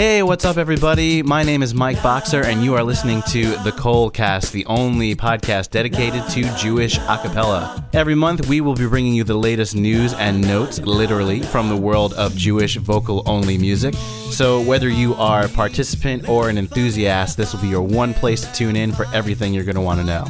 Hey, 0.00 0.22
what's 0.22 0.46
up, 0.46 0.56
everybody? 0.56 1.22
My 1.22 1.42
name 1.42 1.62
is 1.62 1.74
Mike 1.74 2.02
Boxer, 2.02 2.42
and 2.42 2.64
you 2.64 2.74
are 2.74 2.82
listening 2.82 3.20
to 3.28 3.50
the 3.64 3.70
KolCast, 3.70 4.50
the 4.50 4.64
only 4.64 5.14
podcast 5.14 5.68
dedicated 5.68 6.26
to 6.30 6.42
Jewish 6.56 6.98
acapella. 7.00 7.84
Every 7.92 8.14
month, 8.14 8.48
we 8.48 8.62
will 8.62 8.74
be 8.74 8.86
bringing 8.88 9.12
you 9.12 9.24
the 9.24 9.34
latest 9.34 9.76
news 9.76 10.14
and 10.14 10.40
notes, 10.40 10.78
literally, 10.78 11.42
from 11.42 11.68
the 11.68 11.76
world 11.76 12.14
of 12.14 12.34
Jewish 12.34 12.76
vocal 12.76 13.22
only 13.26 13.58
music. 13.58 13.92
So, 14.30 14.62
whether 14.62 14.88
you 14.88 15.14
are 15.16 15.44
a 15.44 15.48
participant 15.50 16.30
or 16.30 16.48
an 16.48 16.56
enthusiast, 16.56 17.36
this 17.36 17.52
will 17.52 17.60
be 17.60 17.68
your 17.68 17.82
one 17.82 18.14
place 18.14 18.40
to 18.40 18.50
tune 18.54 18.76
in 18.76 18.92
for 18.92 19.04
everything 19.12 19.52
you're 19.52 19.64
going 19.64 19.74
to 19.74 19.82
want 19.82 20.00
to 20.00 20.06
know. 20.06 20.24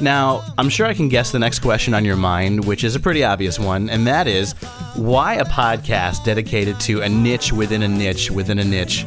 Now, 0.00 0.42
I'm 0.56 0.70
sure 0.70 0.86
I 0.86 0.94
can 0.94 1.08
guess 1.08 1.30
the 1.30 1.38
next 1.38 1.58
question 1.58 1.92
on 1.92 2.06
your 2.06 2.16
mind, 2.16 2.64
which 2.64 2.84
is 2.84 2.96
a 2.96 3.00
pretty 3.00 3.22
obvious 3.22 3.58
one, 3.58 3.90
and 3.90 4.06
that 4.06 4.26
is 4.26 4.52
why 4.96 5.34
a 5.34 5.44
podcast 5.44 6.24
dedicated 6.24 6.80
to 6.80 7.02
a 7.02 7.08
niche 7.08 7.52
within 7.52 7.82
a 7.82 7.88
niche 7.88 8.30
within 8.30 8.58
a 8.58 8.64
niche 8.64 9.04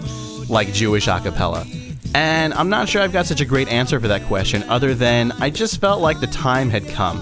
like 0.49 0.71
Jewish 0.71 1.08
acapella? 1.08 1.68
And 2.13 2.54
I'm 2.54 2.70
not 2.70 2.88
sure 2.88 3.02
I've 3.02 3.12
got 3.12 3.26
such 3.26 3.41
a 3.41 3.45
great 3.45 3.70
answer 3.70 3.99
for 3.99 4.08
that 4.08 4.23
question, 4.26 4.62
other 4.63 4.94
than 4.94 5.32
I 5.34 5.49
just 5.49 5.82
felt 5.82 5.99
like 5.99 6.20
the 6.20 6.27
time 6.27 6.70
had 6.70 6.88
come. 6.90 7.20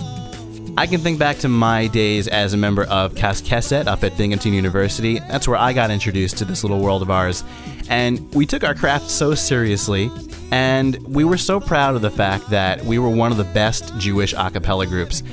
I 0.77 0.85
can 0.85 0.99
think 0.99 1.17
back 1.17 1.37
to 1.39 1.47
my 1.47 1.87
days 1.87 2.27
as 2.27 2.53
a 2.53 2.57
member 2.57 2.83
of 2.83 3.13
Kaskeset 3.13 3.87
up 3.87 4.03
at 4.03 4.17
Binghamton 4.17 4.53
University. 4.53 5.19
That's 5.19 5.47
where 5.47 5.57
I 5.57 5.71
got 5.71 5.91
introduced 5.91 6.37
to 6.39 6.45
this 6.45 6.63
little 6.63 6.79
world 6.79 7.01
of 7.01 7.09
ours. 7.09 7.43
And 7.91 8.33
we 8.33 8.45
took 8.45 8.63
our 8.63 8.73
craft 8.73 9.09
so 9.09 9.35
seriously 9.35 10.09
and 10.51 10.97
we 11.05 11.23
were 11.23 11.37
so 11.37 11.59
proud 11.59 11.95
of 11.95 12.01
the 12.01 12.09
fact 12.09 12.49
that 12.49 12.83
we 12.85 12.99
were 12.99 13.09
one 13.09 13.31
of 13.31 13.37
the 13.37 13.43
best 13.43 13.97
Jewish 13.97 14.33
a 14.33 14.49
cappella 14.49 14.87
groups. 14.87 15.23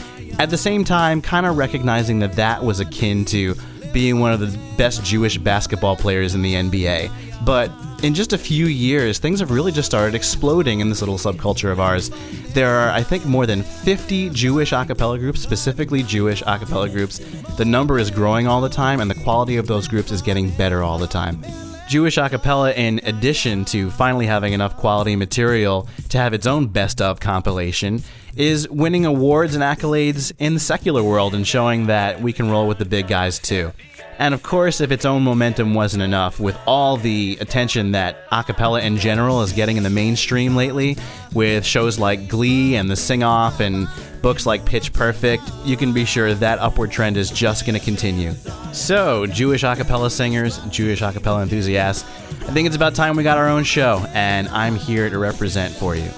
At 0.40 0.50
the 0.50 0.58
same 0.58 0.84
time, 0.84 1.22
kind 1.22 1.46
of 1.46 1.56
recognizing 1.56 2.18
that 2.18 2.34
that 2.34 2.62
was 2.62 2.80
akin 2.80 3.24
to 3.26 3.54
being 3.92 4.20
one 4.20 4.32
of 4.32 4.40
the 4.40 4.58
best 4.76 5.04
Jewish 5.04 5.38
basketball 5.38 5.96
players 5.96 6.34
in 6.34 6.42
the 6.42 6.54
NBA. 6.54 7.10
But 7.44 7.70
in 8.02 8.14
just 8.14 8.32
a 8.32 8.38
few 8.38 8.66
years, 8.66 9.18
things 9.18 9.40
have 9.40 9.50
really 9.50 9.72
just 9.72 9.86
started 9.86 10.14
exploding 10.14 10.80
in 10.80 10.88
this 10.88 11.00
little 11.00 11.16
subculture 11.16 11.70
of 11.70 11.78
ours. 11.78 12.10
There 12.54 12.68
are, 12.68 12.90
I 12.90 13.02
think, 13.04 13.24
more 13.24 13.46
than 13.46 13.62
50 13.62 14.30
Jewish 14.30 14.72
a 14.72 14.84
cappella 14.84 15.18
groups, 15.18 15.40
specifically 15.40 16.02
Jewish 16.02 16.42
a 16.46 16.58
cappella 16.58 16.88
groups. 16.88 17.18
The 17.56 17.64
number 17.64 17.98
is 17.98 18.10
growing 18.10 18.46
all 18.46 18.60
the 18.60 18.68
time, 18.68 19.00
and 19.00 19.10
the 19.10 19.20
quality 19.22 19.56
of 19.56 19.66
those 19.66 19.88
groups 19.88 20.12
is 20.12 20.22
getting 20.22 20.50
better 20.50 20.82
all 20.82 20.98
the 20.98 21.06
time. 21.06 21.42
Jewish 21.88 22.16
Acapella, 22.18 22.76
in 22.76 23.00
addition 23.04 23.64
to 23.64 23.90
finally 23.90 24.26
having 24.26 24.52
enough 24.52 24.76
quality 24.76 25.16
material 25.16 25.88
to 26.10 26.18
have 26.18 26.34
its 26.34 26.46
own 26.46 26.66
best 26.66 27.00
of 27.00 27.18
compilation, 27.18 28.02
is 28.36 28.68
winning 28.68 29.06
awards 29.06 29.54
and 29.54 29.64
accolades 29.64 30.30
in 30.38 30.52
the 30.52 30.60
secular 30.60 31.02
world 31.02 31.34
and 31.34 31.46
showing 31.46 31.86
that 31.86 32.20
we 32.20 32.34
can 32.34 32.50
roll 32.50 32.68
with 32.68 32.76
the 32.76 32.84
big 32.84 33.08
guys 33.08 33.38
too. 33.38 33.72
And 34.18 34.34
of 34.34 34.42
course, 34.42 34.80
if 34.80 34.90
its 34.90 35.04
own 35.04 35.22
momentum 35.22 35.74
wasn't 35.74 36.02
enough, 36.02 36.40
with 36.40 36.58
all 36.66 36.96
the 36.96 37.38
attention 37.40 37.92
that 37.92 38.28
acapella 38.30 38.82
in 38.82 38.96
general 38.96 39.42
is 39.42 39.52
getting 39.52 39.76
in 39.76 39.84
the 39.84 39.90
mainstream 39.90 40.56
lately, 40.56 40.96
with 41.32 41.64
shows 41.64 42.00
like 42.00 42.28
Glee 42.28 42.74
and 42.74 42.90
The 42.90 42.96
Sing 42.96 43.22
Off 43.22 43.60
and 43.60 43.88
books 44.20 44.44
like 44.44 44.64
Pitch 44.64 44.92
Perfect, 44.92 45.44
you 45.64 45.76
can 45.76 45.92
be 45.92 46.04
sure 46.04 46.34
that 46.34 46.58
upward 46.58 46.90
trend 46.90 47.16
is 47.16 47.30
just 47.30 47.64
going 47.64 47.78
to 47.78 47.84
continue. 47.84 48.32
So, 48.72 49.24
Jewish 49.26 49.62
acapella 49.62 50.10
singers, 50.10 50.58
Jewish 50.68 51.00
acapella 51.00 51.42
enthusiasts, 51.42 52.02
I 52.42 52.52
think 52.52 52.66
it's 52.66 52.76
about 52.76 52.96
time 52.96 53.16
we 53.16 53.22
got 53.22 53.38
our 53.38 53.48
own 53.48 53.62
show, 53.62 54.04
and 54.14 54.48
I'm 54.48 54.74
here 54.74 55.08
to 55.08 55.18
represent 55.18 55.72
for 55.72 55.94
you. 55.94 56.08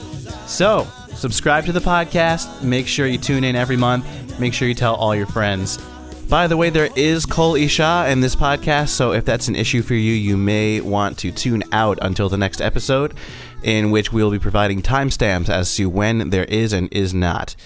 So, 0.46 0.86
subscribe 1.14 1.66
to 1.66 1.72
the 1.72 1.80
podcast, 1.80 2.62
make 2.62 2.86
sure 2.86 3.06
you 3.06 3.18
tune 3.18 3.44
in 3.44 3.56
every 3.56 3.76
month, 3.76 4.06
make 4.40 4.54
sure 4.54 4.68
you 4.68 4.74
tell 4.74 4.94
all 4.94 5.14
your 5.14 5.26
friends. 5.26 5.78
By 6.30 6.46
the 6.46 6.56
way, 6.56 6.70
there 6.70 6.90
is 6.94 7.26
Kol 7.26 7.56
Isha 7.56 8.06
in 8.08 8.20
this 8.20 8.36
podcast, 8.36 8.90
so 8.90 9.12
if 9.12 9.24
that's 9.24 9.48
an 9.48 9.56
issue 9.56 9.82
for 9.82 9.94
you, 9.94 10.12
you 10.12 10.36
may 10.36 10.80
want 10.80 11.18
to 11.18 11.32
tune 11.32 11.64
out 11.72 11.98
until 12.00 12.28
the 12.28 12.36
next 12.36 12.60
episode, 12.60 13.14
in 13.64 13.90
which 13.90 14.12
we'll 14.12 14.30
be 14.30 14.38
providing 14.38 14.80
timestamps 14.80 15.48
as 15.48 15.74
to 15.74 15.90
when 15.90 16.30
there 16.30 16.44
is 16.44 16.72
and 16.72 16.88
is 16.92 17.12
not. 17.12 17.56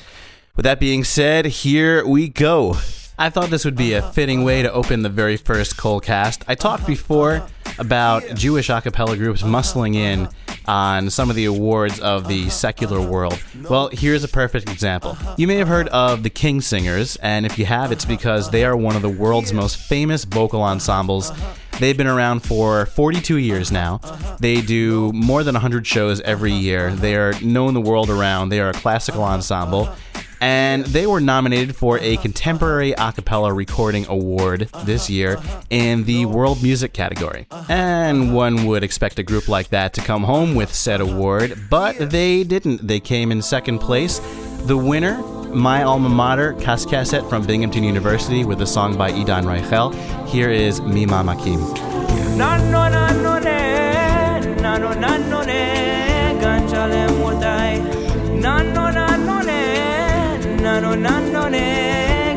With 0.57 0.65
that 0.65 0.81
being 0.81 1.05
said, 1.05 1.45
here 1.45 2.07
we 2.07 2.31
go. 2.31 2.79
I 3.19 3.29
thought 3.29 3.51
this 3.51 3.67
would 3.67 3.77
be 3.77 3.93
a 3.93 4.01
fitting 4.13 4.45
way 4.45 4.63
to 4.63 4.73
open 4.73 5.03
the 5.03 5.11
very 5.11 5.37
first 5.37 5.77
KolCast. 5.77 6.45
I 6.49 6.55
talked 6.55 6.87
before 6.87 7.47
about 7.79 8.23
Jewish 8.35 8.71
a 8.71 8.81
cappella 8.81 9.19
groups 9.19 9.43
muscling 9.43 9.95
in 9.95 10.27
on 10.67 11.11
some 11.11 11.31
of 11.31 11.37
the 11.37 11.45
awards 11.45 12.01
of 12.01 12.29
the 12.29 12.49
secular 12.51 13.01
world. 13.01 13.43
Well, 13.69 13.89
here's 13.93 14.25
a 14.25 14.29
perfect 14.29 14.71
example. 14.71 15.17
You 15.37 15.47
may 15.47 15.57
have 15.57 15.69
heard 15.69 15.89
of 15.89 16.23
the 16.23 16.31
King 16.31 16.61
Singers, 16.61 17.17
and 17.17 17.47
if 17.47 17.59
you 17.59 17.67
have, 17.67 17.93
it's 17.93 18.05
because 18.05 18.51
they 18.51 18.65
are 18.65 18.77
one 18.77 18.97
of 18.97 19.03
the 19.03 19.09
world's 19.09 19.53
most 19.53 19.77
famous 19.77 20.25
vocal 20.25 20.63
ensembles. 20.63 21.33
They've 21.81 21.97
been 21.97 22.07
around 22.07 22.41
for 22.41 22.87
42 22.87 23.39
years 23.39 23.73
now. 23.73 23.99
They 24.39 24.61
do 24.61 25.13
more 25.13 25.43
than 25.43 25.55
100 25.55 25.87
shows 25.87 26.21
every 26.21 26.53
year. 26.53 26.93
They 26.93 27.17
are 27.17 27.33
known 27.41 27.75
the 27.75 27.81
world 27.81 28.11
around. 28.11 28.51
They 28.51 28.61
are 28.61 28.71
a 28.71 28.75
classical 28.75 29.25
ensemble 29.25 29.95
and 30.45 30.85
they 30.85 31.07
were 31.07 31.23
nominated 31.23 31.75
for 31.75 31.99
a 32.01 32.19
Contemporary 32.19 32.93
A 32.93 33.13
Cappella 33.13 33.51
Recording 33.51 34.05
Award 34.09 34.69
this 34.85 35.09
year 35.09 35.39
in 35.71 36.05
the 36.05 36.27
World 36.27 36.63
Music 36.63 36.93
category. 36.93 37.47
And 37.71 38.35
one 38.35 38.67
would 38.67 38.85
expect 38.85 39.19
a 39.19 39.23
group 39.23 39.49
like 39.49 39.69
that 39.71 39.95
to 39.95 40.03
come 40.03 40.25
home 40.25 40.55
with 40.55 40.75
said 40.75 41.01
award, 41.01 41.59
but 41.71 42.11
they 42.11 42.45
didn't. 42.45 42.87
They 42.87 43.01
came 43.01 43.33
in 43.33 43.41
second 43.41 43.79
place. 43.79 44.21
The 44.67 44.77
winner, 44.77 45.17
my 45.55 45.83
alma 45.83 46.11
mater, 46.11 46.53
Cas 46.53 46.85
from 46.85 47.47
Binghamton 47.47 47.83
University, 47.83 48.45
with 48.45 48.61
a 48.61 48.67
song 48.67 48.99
by 48.99 49.13
Idan 49.13 49.45
Raichel. 49.45 49.95
Here 50.29 50.51
is 50.51 50.79
Mima'amakim. 50.81 52.37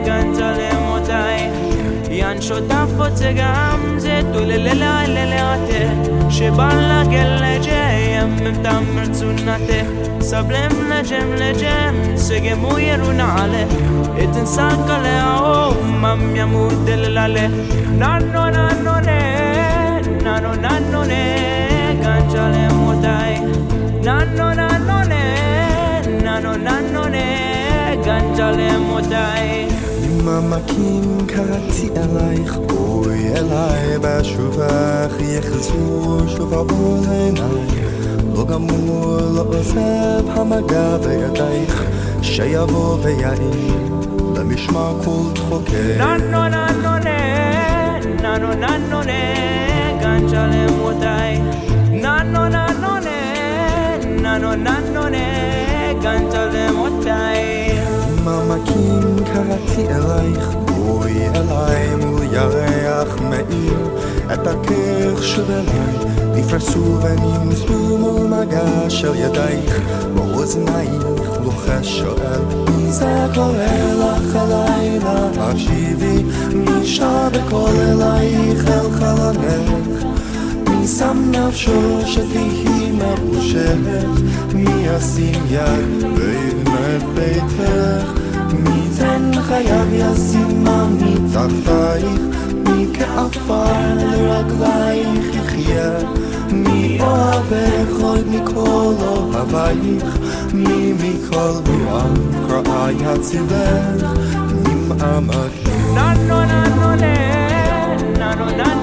Gantale 0.06 0.70
motai. 0.86 1.42
Yan 2.20 2.38
shotafo 2.40 3.10
tegam 3.20 4.00
ze 4.00 4.24
tulele 4.32 4.74
lele 4.74 5.40
ate. 5.54 5.82
Sheballa 6.30 7.00
gelle 7.10 7.60
jeyem 7.66 8.32
mtammer 8.44 9.08
tsunate. 9.12 9.80
Sablem 10.20 10.74
lejem 10.90 11.30
lejem 11.40 11.96
segemu 12.18 12.80
yeruna 12.80 13.28
ale 13.44 13.64
etin 14.24 14.46
sakale 14.46 15.16
o 15.32 15.74
mamya 16.02 16.46
mudelale 16.48 17.46
nano 17.98 18.50
nano 18.56 18.96
ne 19.08 19.20
nano 20.24 20.52
nano 20.56 21.04
ne 21.06 21.24
gantale 22.02 22.64
motai. 22.78 23.36
Nano 24.04 24.54
גנג'לה 28.08 28.78
מודי 28.78 29.68
ממקים 30.24 31.18
קראתי 31.28 31.90
אלייך 31.98 32.58
בואי 32.58 33.34
אליי 33.36 33.98
בשובך 34.02 35.14
יחזרו 35.22 36.20
שוב 36.38 36.54
עבור 36.54 36.98
עיניי 37.12 37.68
לא 38.34 38.46
גמור 38.46 39.18
לא 39.36 39.42
עוזב 39.42 40.30
המגע 40.30 40.98
בידייך 40.98 41.84
שיבוא 42.22 42.98
ויעיר 43.04 43.96
למשמע 44.36 44.92
כל 45.06 45.34
תחוקי 45.36 45.98
ננו 45.98 46.48
ננו 46.48 46.98
ננו 46.98 47.78
ננו 48.22 48.50
גנג'לה 48.54 49.47
ממקים 58.58 59.26
קראתי 59.26 59.88
אלייך 59.88 60.56
בואי 60.66 61.28
אליי 61.30 61.96
מול 61.96 62.24
ירח 62.24 63.18
מאיר 63.22 63.78
את 64.34 64.40
דרכך 64.40 65.24
שוב 65.24 65.52
אליי 65.52 66.14
נפרסו 66.36 66.98
ונמסו 67.02 67.98
מול 67.98 68.28
מגע 68.28 68.90
של 68.90 69.16
ידייך 69.16 69.80
באוזנייך 70.16 71.04
לוחש 71.44 72.00
שואל 72.00 72.42
מי 72.76 72.92
זה 72.92 73.26
קורא 73.34 73.58
לך 74.00 74.36
הלילה 74.36 75.30
הקשיבי 75.38 76.24
מי 76.54 76.86
שר 76.86 77.30
בקול 77.34 77.76
אלייך 77.76 78.68
אל 78.68 78.92
חלונך 78.92 80.06
מי 80.70 80.88
שם 80.88 81.32
נפשו 81.32 82.02
שתהי 82.06 82.92
מאושרת 82.92 84.06
מי 84.54 84.70
ישים 84.84 85.44
יד 85.50 86.02
באבנת 86.02 87.04
ביתך 87.16 88.27
מי 88.53 88.89
תן 88.99 89.31
חייו 89.43 89.87
ישימה 89.93 90.87
מתחתייך 91.01 92.21
מי 92.69 92.87
כעפר 92.95 93.95
לרגלייך 93.97 95.35
יחיה 95.35 95.91
מי 96.53 96.99
אוהבך 97.01 98.03
עוד 98.03 98.29
מכל 98.29 98.95
אוהבייך 98.99 100.19
מי 100.55 100.93
מכל 100.93 101.53
רוח 101.67 102.07
קראה 102.49 102.93
יצילך 102.93 104.13
נמעמק 104.67 105.69
ננו 105.95 106.41
ננו 106.45 106.97
ננו 106.97 108.51
ננו 108.57 108.76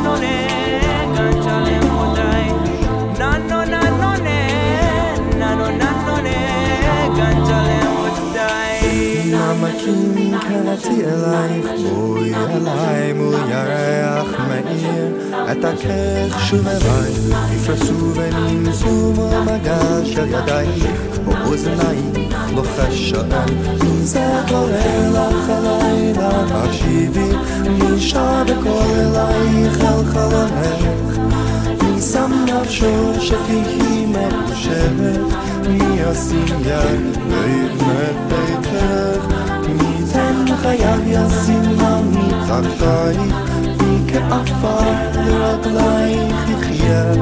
מקים 9.74 10.38
קראתי 10.40 11.06
אלייך 11.06 11.66
בואי 11.94 12.34
אליי 12.36 13.14
מול 13.14 13.34
ירח 13.34 14.28
מאיר 14.48 15.20
את 15.52 15.66
הכרך 15.66 16.40
שוב 16.46 16.68
אליי 16.68 17.14
תפרסו 17.56 18.14
ונמצאו 18.16 19.14
במגע 19.14 20.06
של 20.06 20.28
ידייך 20.28 21.20
באוזנייך 21.26 22.36
לוחש 22.56 23.10
שואל 23.10 23.46
מי 23.84 24.06
זה 24.06 24.32
קורא 24.50 24.72
לך 25.14 25.50
הלילה 25.50 26.46
תקשיבי 26.48 27.30
מי 27.70 28.00
שר 28.00 28.44
בקול 28.44 29.00
אלייך 29.00 29.82
אל 29.82 30.04
חלומך 30.14 31.10
מי 31.84 32.02
שם 32.02 32.46
נפשו 32.46 33.14
שתהי 33.22 34.06
מאושרת 34.06 35.20
מי 35.70 36.00
ישים 36.02 36.60
יד 36.66 37.18
ויבנה 37.28 38.10
ביתך 38.28 38.70
מי 38.72 39.13
תן 40.64 40.64
חייו 40.64 41.00
ישים 41.06 41.62
לה 41.78 42.00
מתחתייך 42.02 43.22
מי 43.82 44.12
כעפר 44.12 44.92
לרגלייך 45.16 46.50
יחיה 46.50 47.14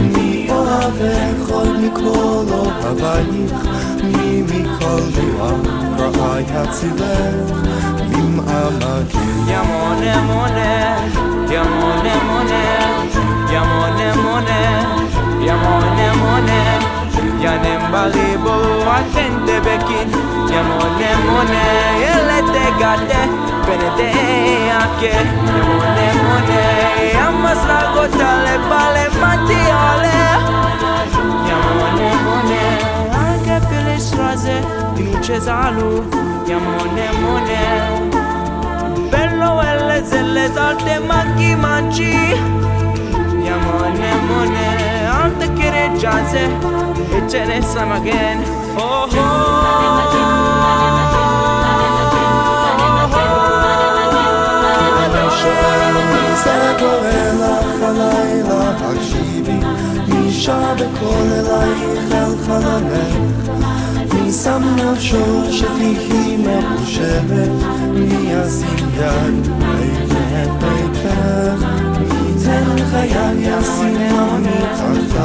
מי 0.00 0.48
אוהבך 0.50 1.50
עוד 1.50 1.68
מכל 1.80 2.44
אוהבייך 2.52 3.52
מי 4.04 4.42
מכל 4.42 5.20
רוח 5.38 5.60
קראי 5.96 6.44
הצילך 6.48 7.50
ממעמקים 8.08 9.34
Ya 11.54 11.62
mone 11.62 12.14
mone, 12.28 12.64
ya 13.52 13.62
mone 13.70 14.08
mone, 14.22 14.67
kin 19.87 20.09
Ne 20.49 20.59
mone 20.69 21.09
mone 21.25 21.65
ele 22.11 22.39
te 22.53 22.65
gate. 22.79 23.21
Pene 23.65 23.89
te 23.97 24.09
ake 24.81 25.13
Ne 25.45 25.61
mone 25.69 26.07
mone 26.23 26.63
Amas 27.27 27.61
la 27.69 27.81
gota 27.93 28.31
le 28.45 28.55
pale 28.69 29.03
mati 29.21 29.59
ole 29.87 30.19
Ne 31.45 31.55
mone 31.65 32.09
mone 32.25 32.63
Anche 33.23 33.57
pe 33.67 33.77
le 33.85 33.97
strade 33.99 34.55
Din 34.95 35.13
ucezalu 35.13 35.91
Ne 36.47 36.55
mone 36.65 37.07
mone 37.21 37.61
Bello 39.11 39.51
ele 39.61 39.97
zelle 40.09 40.45
zalte 40.53 40.99
manchi 41.07 41.55
manci 41.55 42.13
Yamone 43.68 44.10
mone 44.28 44.66
alte 45.06 45.52
chireggiase 45.52 46.44
e 47.16 47.22
ce 47.28 47.44
ne 47.44 47.62
siamo 47.62 47.94
again 47.94 48.42
oh 48.76 49.06
מי 55.94 56.40
זה 56.44 56.74
קורא 56.78 57.20
לך 57.40 57.82
הלילה 57.82 58.72
תקשיבי 58.78 59.58
מי 60.08 60.32
שר 60.32 60.74
בקול 60.74 61.32
אלייך 61.32 62.12
אל 62.12 62.36
חלומך 62.46 63.14
מי 64.14 64.32
שם 64.32 64.62
נפשו 64.76 65.52
שתהי 65.52 66.36
מאושרת 66.36 67.50
מי 67.92 68.30
ישים 68.30 68.88
יד 68.96 69.48
ויבנה 69.78 70.42
את 70.42 71.77
ביתך 72.88 72.88
מי 72.88 72.88
תן 72.88 72.88
חייו 72.90 73.40
ישים 73.40 73.94
לה 73.94 75.17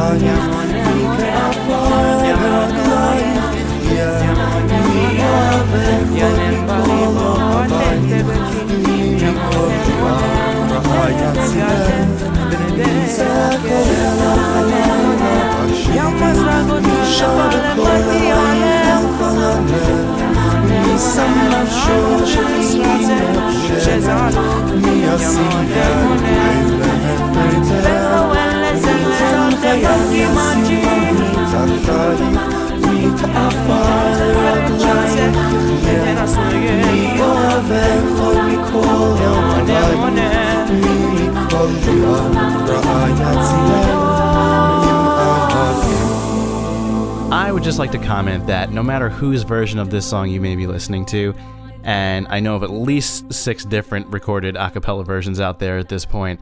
just 47.64 47.78
like 47.78 47.92
to 47.92 47.98
comment 47.98 48.46
that 48.46 48.72
no 48.72 48.82
matter 48.82 49.08
whose 49.08 49.42
version 49.42 49.78
of 49.78 49.88
this 49.88 50.04
song 50.04 50.28
you 50.28 50.38
may 50.38 50.54
be 50.54 50.66
listening 50.66 51.06
to, 51.06 51.34
and 51.82 52.26
I 52.28 52.38
know 52.38 52.56
of 52.56 52.62
at 52.62 52.70
least 52.70 53.32
six 53.32 53.64
different 53.64 54.06
recorded 54.08 54.54
a 54.54 54.70
cappella 54.70 55.02
versions 55.02 55.40
out 55.40 55.60
there 55.60 55.78
at 55.78 55.88
this 55.88 56.04
point, 56.04 56.40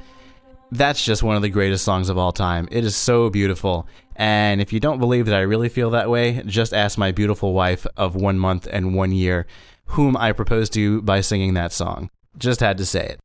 that's 0.72 1.04
just 1.04 1.22
one 1.22 1.36
of 1.36 1.42
the 1.42 1.48
greatest 1.48 1.84
songs 1.84 2.08
of 2.08 2.19
all 2.19 2.32
time. 2.32 2.66
It 2.72 2.82
is 2.82 2.96
so 2.96 3.30
beautiful. 3.30 3.86
And 4.16 4.60
if 4.60 4.72
you 4.72 4.80
don't 4.80 4.98
believe 4.98 5.26
that 5.26 5.36
I 5.36 5.42
really 5.42 5.69
feel 5.69 5.90
that 5.90 6.10
way, 6.10 6.42
just 6.44 6.74
ask 6.74 6.98
my 6.98 7.12
beautiful 7.12 7.52
wife 7.52 7.86
of 7.96 8.16
one 8.16 8.40
month 8.40 8.66
and 8.72 8.96
one 8.96 9.12
year, 9.12 9.46
whom 9.86 10.16
I 10.16 10.32
proposed 10.32 10.72
to 10.72 11.02
by 11.02 11.20
singing 11.20 11.54
that 11.54 11.70
song. 11.70 12.10
Just 12.36 12.58
had 12.58 12.78
to 12.78 12.84
say 12.84 13.06
it. 13.06 13.20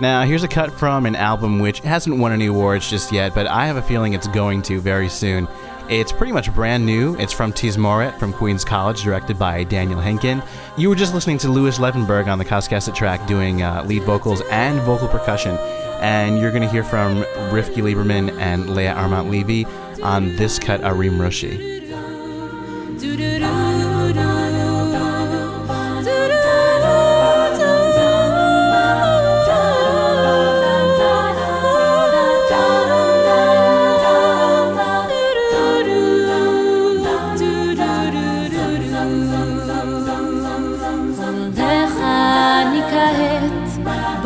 Now, 0.00 0.22
here's 0.22 0.42
a 0.42 0.48
cut 0.48 0.72
from 0.72 1.06
an 1.06 1.14
album 1.14 1.60
which 1.60 1.78
hasn't 1.78 2.18
won 2.18 2.32
any 2.32 2.46
awards 2.46 2.90
just 2.90 3.12
yet, 3.12 3.32
but 3.32 3.46
I 3.46 3.66
have 3.66 3.76
a 3.76 3.82
feeling 3.82 4.12
it's 4.12 4.26
going 4.26 4.60
to 4.62 4.80
very 4.80 5.08
soon. 5.08 5.46
It's 5.88 6.12
pretty 6.12 6.32
much 6.32 6.52
brand 6.54 6.86
new. 6.86 7.14
It's 7.18 7.32
from 7.32 7.52
Tizmoret 7.52 8.18
from 8.18 8.32
Queens 8.32 8.64
College, 8.64 9.02
directed 9.02 9.38
by 9.38 9.64
Daniel 9.64 10.00
Henkin. 10.00 10.46
You 10.78 10.88
were 10.88 10.94
just 10.94 11.12
listening 11.12 11.38
to 11.38 11.48
Louis 11.48 11.78
Levenberg 11.78 12.26
on 12.26 12.38
the 12.38 12.44
Kaskeset 12.44 12.94
track 12.94 13.26
doing 13.26 13.62
uh, 13.62 13.84
lead 13.84 14.02
vocals 14.04 14.40
and 14.50 14.80
vocal 14.80 15.08
percussion. 15.08 15.56
And 16.00 16.38
you're 16.38 16.50
going 16.50 16.62
to 16.62 16.68
hear 16.68 16.84
from 16.84 17.22
Rifki 17.52 17.76
Lieberman 17.76 18.38
and 18.40 18.74
Leah 18.74 18.94
Armand 18.94 19.30
Levy 19.30 19.66
on 20.02 20.34
this 20.36 20.58
cut, 20.58 20.80
Arim 20.80 21.18
Roshi. 21.18 21.74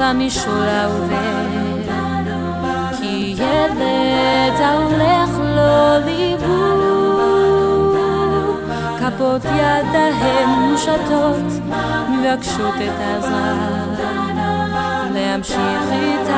העובר 0.09 1.47
כי 2.99 3.35
ילד 3.39 4.61
ההולך 4.61 5.31
לו 5.39 6.07
ליבו 6.07 6.79
כפות 8.99 9.45
ידיהם 9.45 10.49
מושטות 10.49 11.63
מבקשות 12.11 12.75
את 12.75 13.01
העזרה 13.01 13.55
להמשיך 15.15 15.83
איתך 15.93 16.31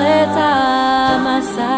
את 0.00 0.36
המסע. 0.36 1.74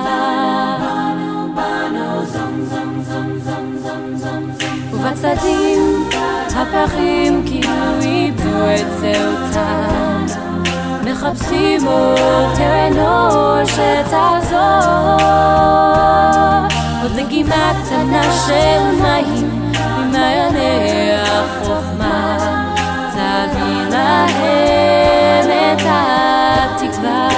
ובצדים 4.92 6.04
הפרחים 6.56 7.42
כאילו 7.46 8.00
איבדו 8.00 8.64
את 8.74 8.86
זהותם 9.00 9.95
מחפשים 11.25 11.87
עוד 11.87 12.57
קרן 12.57 12.99
אור 12.99 13.65
שתעזור 13.65 15.17
עוד 17.03 17.11
נגימה 17.15 17.73
קטנה 17.83 18.23
של 18.47 19.01
מים 19.01 19.71
ממעייני 19.97 21.11
החוכמה 21.13 22.37
תביא 23.11 23.89
להם 23.89 25.49
את 25.49 25.81
התקווה 25.85 27.34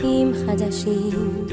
בתים 0.00 0.32
חדשים. 0.46 1.46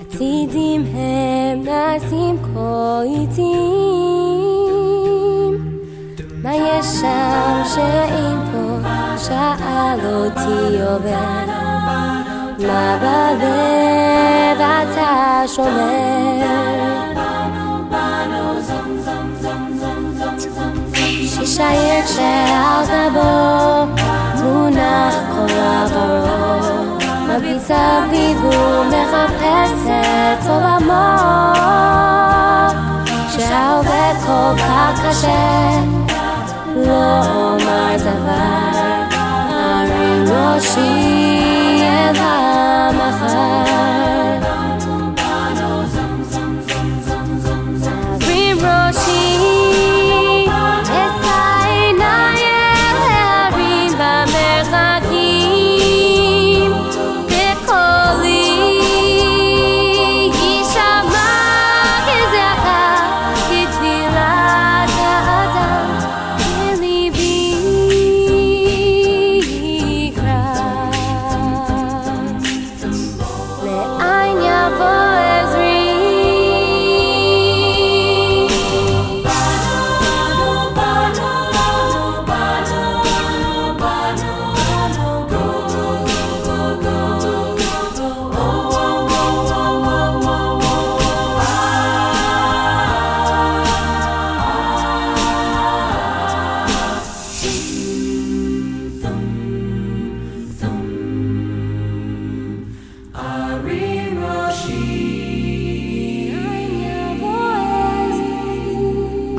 הצידים 0.00 0.84
הם 0.94 1.64
נעשים 1.64 2.36
כה 2.42 3.02
איטיים. 3.02 3.46
מה 6.42 6.54
יש 6.54 6.86
שם 6.86 7.62
שאין 7.74 8.38
פה? 8.52 8.78
שאל 9.18 10.00
אותי 10.14 10.82
עובר. 10.82 11.44
מה 12.58 12.98
בלב 13.00 14.60
אתה 14.60 15.42
שומר? 15.46 16.46
ששייך 21.26 22.08
שעל 22.08 22.84
גבו 22.86 23.86
מונח 24.42 25.14
כל 25.32 25.54
עברו 25.54 26.79
מביט 27.30 27.70
אביב 27.70 28.44
ומחפש 28.44 29.72
את 29.86 30.46
עולמו 30.48 31.16
שהעובד 33.30 34.14
כל 34.26 34.58
כך 34.58 35.00
קשה 35.08 35.80
לא 36.76 37.24
אומר 37.24 37.96
דבר 37.98 38.78
הרים 39.50 40.24
ראשי 40.28 41.09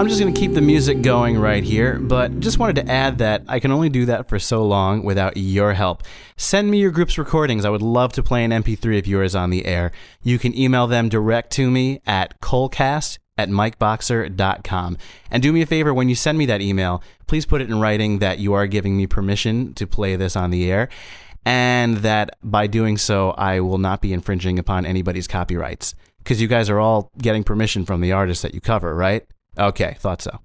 I'm 0.02 0.08
just 0.08 0.20
going 0.20 0.34
to 0.34 0.40
keep 0.40 0.52
the 0.52 0.60
music 0.60 1.00
going 1.00 1.38
right 1.38 1.62
here, 1.62 1.96
but 1.96 2.40
just 2.40 2.58
wanted 2.58 2.74
to 2.74 2.90
add 2.90 3.18
that 3.18 3.44
I 3.46 3.60
can 3.60 3.70
only 3.70 3.88
do 3.88 4.04
that 4.06 4.28
for 4.28 4.40
so 4.40 4.66
long 4.66 5.04
without 5.04 5.36
your 5.36 5.74
help. 5.74 6.02
Send 6.36 6.72
me 6.72 6.80
your 6.80 6.90
group's 6.90 7.18
recordings. 7.18 7.64
I 7.64 7.70
would 7.70 7.82
love 7.82 8.12
to 8.14 8.22
play 8.24 8.42
an 8.42 8.50
MP3 8.50 8.98
of 8.98 9.06
yours 9.06 9.36
on 9.36 9.50
the 9.50 9.64
air. 9.64 9.92
You 10.20 10.40
can 10.40 10.58
email 10.58 10.88
them 10.88 11.08
direct 11.08 11.52
to 11.52 11.70
me 11.70 12.00
at 12.04 12.40
kolcast 12.40 13.20
at 13.38 13.48
mikeboxer.com. 13.48 14.98
And 15.30 15.40
do 15.40 15.52
me 15.52 15.62
a 15.62 15.66
favor 15.66 15.94
when 15.94 16.08
you 16.08 16.16
send 16.16 16.36
me 16.36 16.46
that 16.46 16.60
email, 16.60 17.00
please 17.28 17.46
put 17.46 17.60
it 17.60 17.70
in 17.70 17.78
writing 17.78 18.18
that 18.18 18.40
you 18.40 18.54
are 18.54 18.66
giving 18.66 18.96
me 18.96 19.06
permission 19.06 19.72
to 19.74 19.86
play 19.86 20.16
this 20.16 20.34
on 20.34 20.50
the 20.50 20.68
air 20.68 20.88
and 21.46 21.98
that 21.98 22.36
by 22.42 22.66
doing 22.66 22.98
so, 22.98 23.30
I 23.38 23.60
will 23.60 23.78
not 23.78 24.02
be 24.02 24.12
infringing 24.12 24.58
upon 24.58 24.84
anybody's 24.84 25.28
copyrights. 25.28 25.94
Because 26.18 26.42
you 26.42 26.48
guys 26.48 26.68
are 26.68 26.80
all 26.80 27.12
getting 27.18 27.44
permission 27.44 27.86
from 27.86 28.00
the 28.00 28.10
artists 28.10 28.42
that 28.42 28.52
you 28.52 28.60
cover, 28.60 28.96
right? 28.96 29.24
Okay, 29.58 29.96
thought 29.98 30.22
so. 30.22 30.38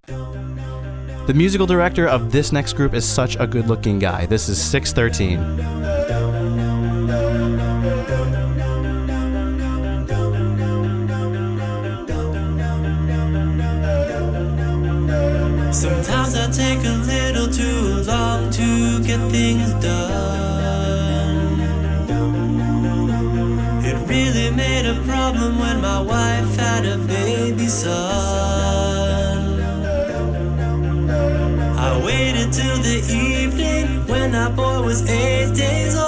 The 1.28 1.34
musical 1.34 1.66
director 1.66 2.08
of 2.08 2.32
this 2.34 2.52
next 2.52 2.74
group 2.74 2.94
is 2.94 3.08
such 3.08 3.38
a 3.40 3.48
good 3.48 3.68
looking 3.68 4.00
guy. 4.00 4.26
This 4.26 4.50
is 4.50 4.62
613. 4.62 5.38
Sometimes 15.72 16.36
I 16.36 16.50
take 16.52 16.80
a 16.80 16.98
little 17.06 17.48
too 17.48 18.04
long 18.04 18.50
to 18.52 19.04
get 19.04 19.20
things 19.32 19.72
done. 19.84 21.60
It 23.86 23.96
really 24.08 24.50
made 24.52 24.86
a 24.86 24.96
problem 25.04 25.60
when 25.60 25.80
my 25.80 26.02
wife 26.02 26.56
had 26.58 26.86
a 26.86 26.98
baby 26.98 27.68
son. 27.68 28.97
Waited 32.08 32.54
till 32.54 32.78
the 32.90 33.00
evening 33.12 33.86
when 34.08 34.32
that 34.32 34.56
boy 34.56 34.82
was 34.82 35.02
eight 35.10 35.54
days 35.54 35.94
old. 35.94 36.08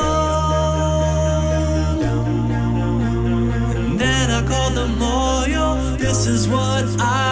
And 3.84 4.00
then 4.00 4.26
I 4.32 4.42
called 4.50 4.76
the 4.80 4.88
memorial. 4.88 5.76
This 5.98 6.26
is 6.26 6.48
what 6.48 6.86
I 7.00 7.29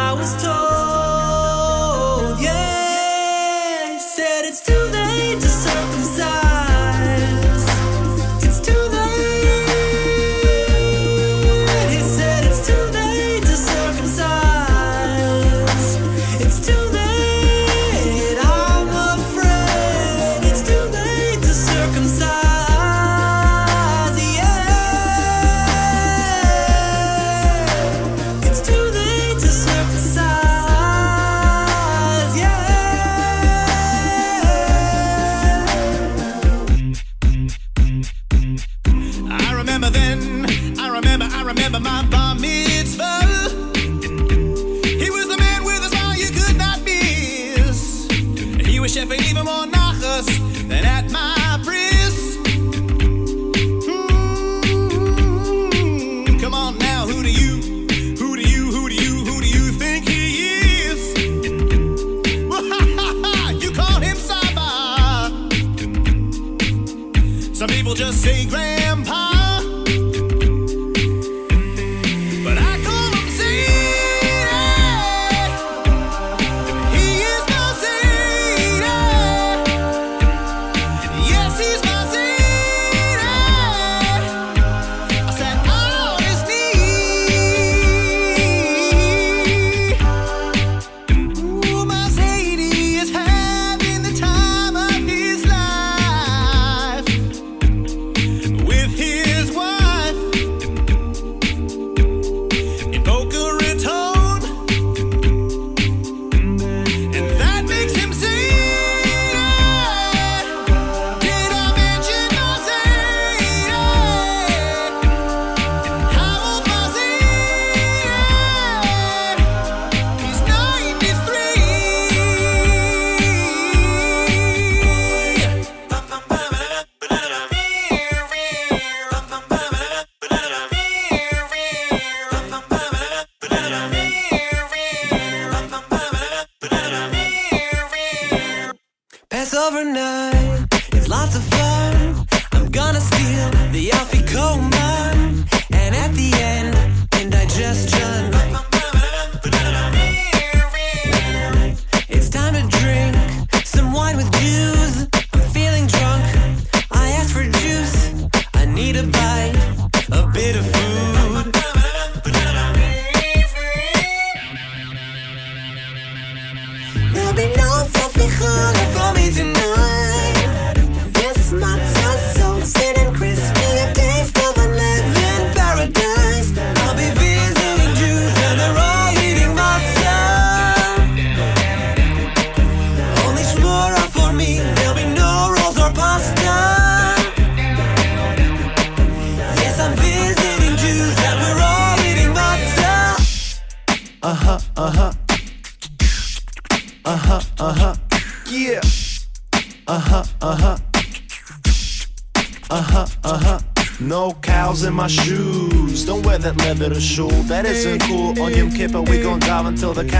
remember, 41.48 41.80
my 41.80 42.06
bar 42.08 42.17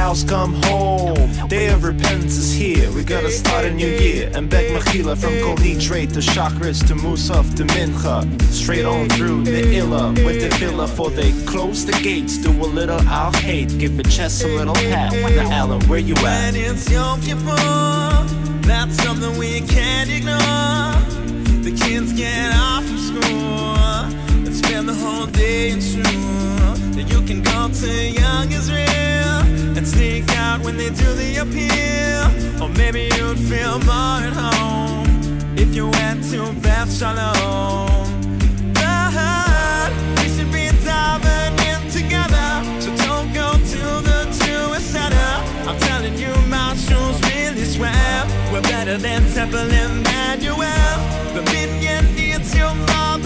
cows 0.08 0.24
come 0.24 0.54
home. 0.64 1.48
Day 1.50 1.68
of 1.68 1.84
repentance 1.84 2.38
is 2.38 2.54
here. 2.54 2.90
We 2.94 3.04
gotta 3.04 3.30
start 3.30 3.66
a 3.66 3.72
new 3.72 3.88
year 3.88 4.32
and 4.34 4.50
beg 4.50 4.72
Mechila 4.72 5.18
from 5.18 5.34
Kol 5.42 5.58
Nidre 5.58 6.08
to 6.14 6.20
Chakras 6.20 6.80
to 6.88 6.94
Musaf 6.94 7.56
to 7.58 7.64
Mincha. 7.64 8.18
Straight 8.44 8.86
on 8.86 9.10
through 9.10 9.44
the 9.44 9.64
Illa 9.76 10.14
with 10.26 10.40
the 10.42 10.50
Villa 10.60 10.88
for 10.88 11.10
they 11.10 11.32
close 11.46 11.86
the 11.86 11.92
gates. 12.04 12.38
Do 12.38 12.52
a 12.52 12.70
little 12.80 13.02
Al 13.02 13.34
Chet. 13.34 13.78
Give 13.80 13.98
the 13.98 14.04
chest 14.04 14.44
a 14.44 14.48
little 14.48 14.76
pat. 14.76 15.12
Now, 15.12 15.52
Alan, 15.52 15.82
where 15.90 16.00
you 16.00 16.16
at? 16.16 16.56
And 16.56 16.56
it's 16.56 16.90
Yom 16.90 17.20
Kippur. 17.22 17.58
That's 18.66 18.96
something 19.04 19.38
we 19.38 19.60
can't 19.62 20.10
ignore. 20.10 20.96
The 21.68 21.74
kids 21.84 22.14
get 22.14 22.56
off 22.56 22.86
from 22.86 22.98
school 23.10 24.46
and 24.46 24.56
spend 24.56 24.88
the 24.88 24.96
whole 24.96 25.26
day 25.26 25.72
in 25.72 25.82
shul. 25.82 26.57
Then 26.98 27.08
you 27.10 27.22
can 27.22 27.44
go 27.44 27.70
to 27.70 28.10
Young 28.10 28.52
Israel 28.52 29.42
and 29.78 29.88
sneak 29.88 30.36
out 30.36 30.62
when 30.62 30.78
they 30.78 30.90
do 30.90 31.14
the 31.14 31.38
appeal. 31.44 32.26
Or 32.60 32.70
maybe 32.70 33.02
you'd 33.16 33.38
feel 33.38 33.78
more 33.86 34.20
at 34.26 34.34
home 34.34 35.06
if 35.56 35.76
you 35.76 35.90
went 35.90 36.24
to 36.32 36.52
Beth 36.54 36.92
Shalom. 36.92 38.10
But 38.74 39.92
we 40.18 40.28
should 40.34 40.52
be 40.52 40.72
diving 40.84 41.54
in 41.70 41.82
together, 41.92 42.50
so 42.82 42.90
don't 43.06 43.32
go 43.32 43.52
to 43.52 43.82
the 44.10 44.20
Jewish 44.42 44.82
Center. 44.82 45.32
I'm 45.70 45.78
telling 45.78 46.18
you, 46.18 46.34
my 46.48 46.74
shoes 46.74 47.22
really 47.30 47.66
swell. 47.66 48.26
We're 48.52 48.64
better 48.64 48.98
than 48.98 49.22
Temple 49.36 49.70
Emmanuel. 49.70 50.98
The 51.36 51.44
minyan 51.54 52.16
needs 52.16 52.56
you 52.56 52.66
more 52.90 53.20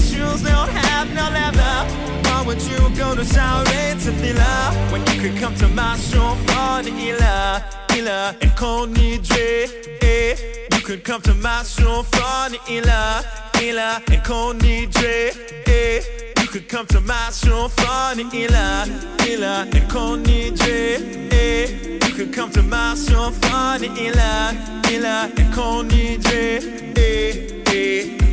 your 0.00 0.28
shoes 0.28 0.42
don't 0.42 0.68
have 0.70 1.08
no 1.14 1.28
leather. 1.30 1.76
Why 2.24 2.44
would 2.46 2.62
you 2.62 2.78
go 2.96 3.14
to 3.14 3.24
Saturday 3.24 3.94
to 4.04 4.10
Villa 4.12 4.72
when 4.90 5.00
you 5.06 5.20
could 5.20 5.36
come 5.38 5.54
to 5.56 5.68
my 5.68 5.96
show 5.96 6.34
for 6.46 6.82
the 6.82 6.90
Ila, 6.90 7.62
Ila 7.96 8.36
and 8.40 8.56
Kol 8.56 8.86
Nidre? 8.86 9.68
Eh? 10.02 10.36
You 10.72 10.80
could 10.82 11.04
come 11.04 11.20
to 11.22 11.34
my 11.34 11.62
show 11.62 12.02
for 12.02 12.48
the 12.50 12.58
Ila, 12.68 13.24
Ila 13.62 14.02
and 14.10 14.24
Kol 14.24 14.54
Nidre. 14.54 15.36
Eh? 15.66 16.00
You 16.40 16.48
could 16.48 16.68
come 16.68 16.86
to 16.86 17.00
my 17.00 17.30
show 17.30 17.68
for 17.68 18.14
the 18.16 18.24
Ila, 18.32 18.86
Ila 19.26 19.66
and 19.72 19.90
Kol 19.90 20.16
Nidre. 20.16 21.32
Eh? 21.32 21.98
You 22.06 22.14
could 22.14 22.32
come 22.32 22.50
to 22.52 22.62
my 22.62 22.94
show 22.94 23.30
for 23.30 23.78
the 23.78 23.88
Ila, 24.06 24.54
Ila 24.90 25.30
and 25.36 25.54
Kol 25.54 25.84
Nidre. 25.84 26.96
Eh? 26.96 27.62
Eh? 27.66 28.19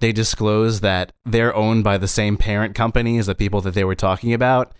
they 0.00 0.12
disclose 0.12 0.80
that 0.80 1.12
they're 1.24 1.54
owned 1.54 1.84
by 1.84 1.98
the 1.98 2.08
same 2.08 2.36
parent 2.36 2.74
company 2.74 3.18
as 3.18 3.26
the 3.26 3.34
people 3.34 3.60
that 3.62 3.74
they 3.74 3.84
were 3.84 3.94
talking 3.94 4.32
about? 4.32 4.72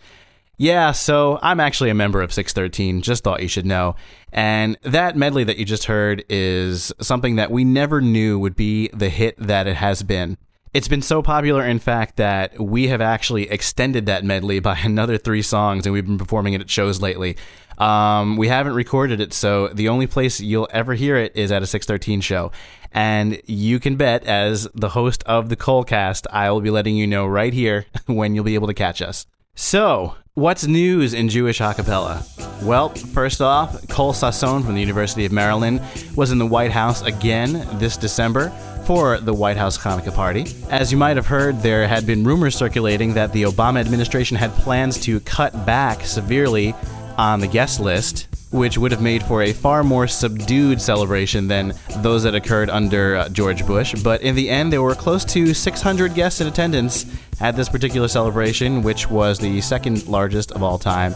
Yeah, 0.59 0.93
so 0.93 1.39
I'm 1.43 1.61
actually 1.61 1.91
a 1.91 1.95
member 1.95 2.23
of 2.23 2.33
613, 2.33 3.03
just 3.03 3.23
thought 3.23 3.43
you 3.43 3.49
should 3.49 3.67
know. 3.67 3.95
And 4.33 4.79
that 4.83 5.15
medley 5.15 5.45
that 5.45 5.59
you 5.59 5.67
just 5.67 5.85
heard 5.85 6.25
is 6.31 6.93
something 7.01 7.37
that 7.37 7.51
we 7.51 7.63
never 7.63 8.01
knew 8.01 8.39
would 8.39 8.57
be 8.57 8.89
the 8.95 9.11
hit 9.11 9.37
that 9.39 9.67
it 9.67 9.77
has 9.77 10.03
been. 10.03 10.39
It's 10.77 10.89
been 10.89 11.01
so 11.01 11.23
popular, 11.23 11.65
in 11.65 11.79
fact, 11.79 12.17
that 12.17 12.61
we 12.61 12.89
have 12.89 13.01
actually 13.01 13.49
extended 13.49 14.05
that 14.05 14.25
medley 14.25 14.59
by 14.71 14.77
another 14.77 15.17
three 15.17 15.41
songs, 15.41 15.87
and 15.87 15.95
we've 15.95 16.05
been 16.05 16.19
performing 16.19 16.53
it 16.53 16.61
at 16.61 16.69
shows 16.69 17.01
lately. 17.01 17.39
Um, 17.79 18.37
we 18.37 18.49
haven't 18.49 18.75
recorded 18.75 19.23
it, 19.23 19.33
so 19.33 19.69
the 19.69 19.89
only 19.89 20.07
place 20.07 20.39
you'll 20.39 20.69
ever 20.71 20.93
hear 20.93 21.17
it 21.17 21.35
is 21.35 21.51
at 21.51 21.63
a 21.63 21.67
613 21.67 22.21
show. 22.21 22.53
And 22.93 23.41
you 23.47 23.81
can 23.81 23.97
bet, 23.97 24.25
as 24.25 24.69
the 24.75 24.91
host 24.91 25.23
of 25.23 25.49
the 25.49 25.57
KolCast, 25.57 26.27
I 26.31 26.51
will 26.51 26.61
be 26.61 26.69
letting 26.69 26.95
you 26.95 27.07
know 27.07 27.27
right 27.27 27.55
here 27.55 27.87
when 28.05 28.35
you'll 28.35 28.45
be 28.45 28.55
able 28.55 28.69
to 28.69 28.75
catch 28.75 29.01
us. 29.01 29.25
So, 29.55 30.17
what's 30.35 30.67
news 30.67 31.15
in 31.15 31.31
Jewish 31.31 31.61
acapella? 31.61 32.23
Well, 32.63 32.91
first 32.91 33.41
off, 33.41 33.89
Kol 33.89 34.13
Sasson 34.13 34.63
from 34.63 34.75
the 34.75 34.81
University 34.83 35.25
of 35.25 35.33
Maryland 35.33 35.81
was 36.15 36.33
in 36.33 36.39
the 36.39 36.45
White 36.45 36.73
House 36.73 37.01
again 37.01 37.67
this 37.79 37.97
December 37.97 38.53
for 38.87 39.19
the 39.19 39.35
White 39.35 39.57
House 39.57 39.77
Hanukkah 39.77 40.15
party. 40.15 40.47
As 40.71 40.93
you 40.93 40.97
might 40.97 41.17
have 41.17 41.27
heard, 41.27 41.61
there 41.61 41.89
had 41.89 42.07
been 42.07 42.23
rumors 42.23 42.55
circulating 42.55 43.15
that 43.15 43.33
the 43.33 43.43
Obama 43.43 43.81
administration 43.81 44.37
had 44.37 44.53
plans 44.53 45.01
to 45.01 45.19
cut 45.21 45.67
back 45.67 46.05
severely 46.05 46.73
on 47.19 47.41
the 47.41 47.49
guest 47.49 47.81
list, 47.81 48.29
which 48.53 48.79
would 48.79 48.93
have 48.93 49.03
made 49.03 49.25
for 49.25 49.43
a 49.43 49.53
far 49.53 49.83
more 49.83 50.07
subdued 50.07 50.81
celebration 50.81 51.49
than 51.49 51.73
those 51.97 52.23
that 52.23 52.37
occurred 52.37 52.71
under 52.71 53.17
uh, 53.17 53.29
George 53.29 53.67
Bush. 53.67 53.95
But 54.05 54.23
in 54.23 54.37
the 54.37 54.49
end, 54.49 54.73
there 54.73 54.83
were 54.83 54.95
close 54.95 55.25
to 55.27 55.53
600 55.53 56.15
guests 56.15 56.41
in 56.41 56.47
attendance 56.47 57.07
at 57.41 57.57
this 57.57 57.69
particular 57.69 58.07
celebration, 58.07 58.83
which 58.83 59.11
was 59.11 59.41
the 59.41 59.61
second 59.63 60.07
largest 60.07 60.53
of 60.53 60.63
all 60.63 60.79
time. 60.79 61.13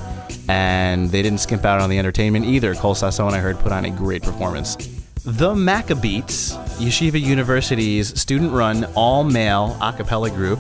And 0.49 1.09
they 1.11 1.23
didn't 1.23 1.39
skimp 1.39 1.65
out 1.65 1.81
on 1.81 1.89
the 1.89 2.01
entertainment 2.01 2.47
either. 2.47 2.75
Kol 2.75 2.97
Sasson, 2.97 3.33
I 3.33 3.39
heard, 3.39 3.61
put 3.61 3.71
on 3.71 3.85
a 3.85 3.91
great 3.91 4.23
performance. 4.23 5.00
The 5.25 5.53
Maccabeats, 5.53 6.57
Yeshiva 6.79 7.21
University's 7.21 8.19
student 8.19 8.53
run 8.53 8.87
all 8.95 9.23
male 9.23 9.77
a 9.79 9.93
cappella 9.93 10.31
group, 10.31 10.59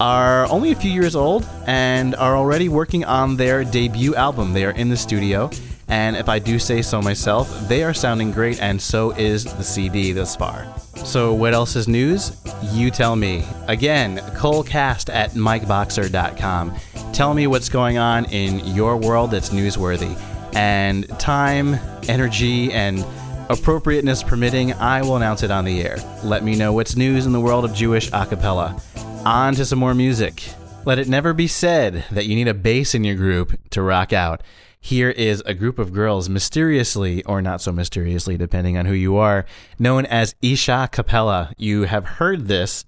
are 0.00 0.50
only 0.50 0.72
a 0.72 0.74
few 0.74 0.90
years 0.90 1.14
old 1.14 1.46
and 1.66 2.14
are 2.14 2.34
already 2.34 2.70
working 2.70 3.04
on 3.04 3.36
their 3.36 3.64
debut 3.64 4.14
album. 4.14 4.54
They 4.54 4.64
are 4.64 4.70
in 4.70 4.88
the 4.88 4.96
studio, 4.96 5.50
and 5.88 6.16
if 6.16 6.30
I 6.30 6.38
do 6.38 6.58
say 6.58 6.80
so 6.80 7.02
myself, 7.02 7.68
they 7.68 7.84
are 7.84 7.92
sounding 7.92 8.32
great, 8.32 8.62
and 8.62 8.80
so 8.80 9.10
is 9.10 9.44
the 9.44 9.62
CD 9.62 10.12
thus 10.12 10.36
far. 10.36 10.66
So, 11.04 11.34
what 11.34 11.52
else 11.52 11.76
is 11.76 11.86
news? 11.86 12.32
You 12.72 12.90
tell 12.90 13.14
me. 13.14 13.44
Again, 13.68 14.18
KolCast 14.36 15.12
at 15.12 15.32
MikeBoxer.com. 15.32 16.74
Tell 17.12 17.34
me 17.34 17.46
what's 17.46 17.68
going 17.68 17.98
on 17.98 18.24
in 18.26 18.60
your 18.74 18.96
world 18.96 19.32
that's 19.32 19.50
newsworthy. 19.50 20.18
And 20.54 21.08
time, 21.18 21.74
energy, 22.08 22.72
and 22.72 23.04
appropriateness 23.48 24.22
permitting, 24.22 24.72
I 24.74 25.02
will 25.02 25.16
announce 25.16 25.42
it 25.42 25.50
on 25.50 25.64
the 25.64 25.82
air. 25.82 25.96
Let 26.24 26.44
me 26.44 26.56
know 26.56 26.72
what's 26.72 26.96
news 26.96 27.26
in 27.26 27.32
the 27.32 27.40
world 27.40 27.64
of 27.64 27.74
Jewish 27.74 28.10
a 28.12 28.26
cappella. 28.26 28.80
On 29.24 29.54
to 29.54 29.64
some 29.64 29.78
more 29.78 29.94
music. 29.94 30.42
Let 30.84 30.98
it 30.98 31.08
never 31.08 31.32
be 31.32 31.46
said 31.46 32.04
that 32.10 32.26
you 32.26 32.34
need 32.34 32.48
a 32.48 32.54
bass 32.54 32.94
in 32.94 33.04
your 33.04 33.16
group 33.16 33.58
to 33.70 33.82
rock 33.82 34.12
out. 34.12 34.42
Here 34.80 35.10
is 35.10 35.42
a 35.46 35.54
group 35.54 35.78
of 35.78 35.92
girls, 35.92 36.28
mysteriously 36.28 37.22
or 37.24 37.40
not 37.40 37.60
so 37.60 37.70
mysteriously, 37.70 38.36
depending 38.36 38.76
on 38.76 38.86
who 38.86 38.94
you 38.94 39.16
are, 39.16 39.46
known 39.78 40.06
as 40.06 40.34
Isha 40.42 40.88
Capella. 40.90 41.52
You 41.56 41.82
have 41.84 42.04
heard 42.04 42.48
this 42.48 42.84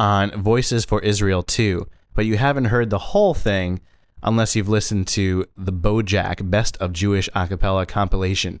on 0.00 0.30
Voices 0.32 0.84
for 0.84 1.00
Israel 1.00 1.44
2, 1.44 1.86
but 2.14 2.26
you 2.26 2.36
haven't 2.38 2.66
heard 2.66 2.90
the 2.90 2.98
whole 2.98 3.34
thing 3.34 3.80
unless 4.22 4.56
you've 4.56 4.68
listened 4.68 5.06
to 5.06 5.46
the 5.56 5.72
BOJAC 5.72 6.50
Best 6.50 6.76
of 6.78 6.92
Jewish 6.92 7.28
A 7.36 7.46
Cappella 7.46 7.86
compilation, 7.86 8.60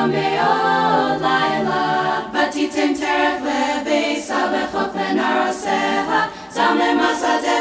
Sham 0.00 0.12
oh, 0.12 1.18
Laila, 1.20 2.30
Vatitim 2.32 2.96
Teref 2.96 3.42
Lebeisa, 3.44 4.48
Vechok 4.48 4.94
Lenaroseha, 4.94 6.20
Zam 6.50 6.78
Lemasade 6.78 7.60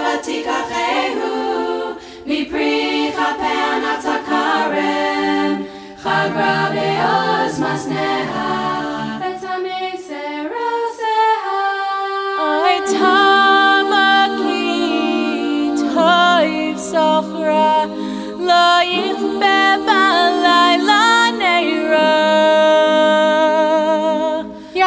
Mipri 2.26 3.12
Chagra 6.02 6.72
Be'oz 6.72 7.60
Masneha. 7.60 8.89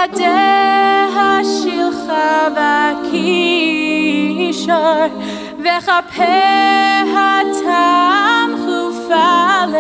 ידיה 0.05 1.39
שילחה 1.45 2.49
וקישור, 3.09 4.73
וכפיה 5.59 7.39
תמכו 7.53 8.93
פלט. 9.09 9.73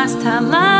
last 0.00 0.22
time 0.22 0.54
I 0.54 0.79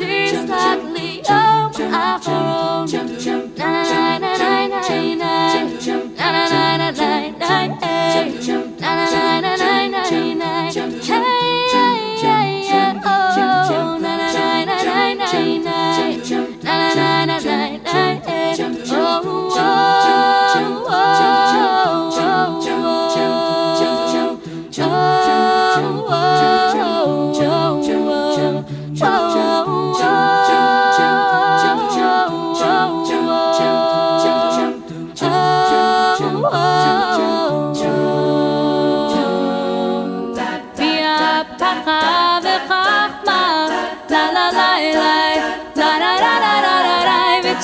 She's 0.00 0.46
me 0.94 1.20
up 1.28 1.78
after 1.78 2.30
all. 2.30 3.09